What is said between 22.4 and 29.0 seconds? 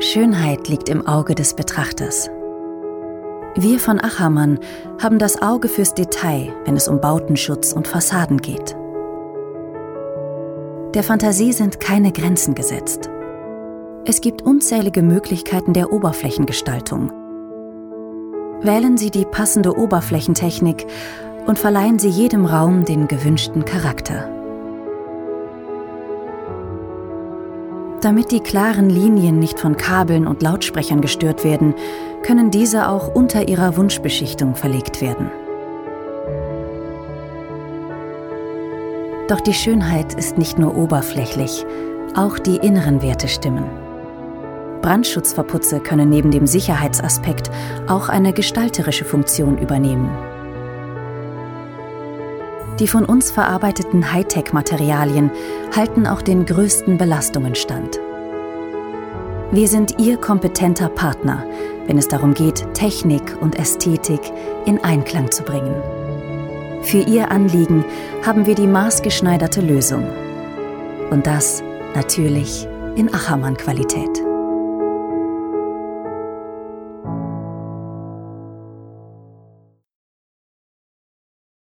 Raum den gewünschten Charakter. Damit die klaren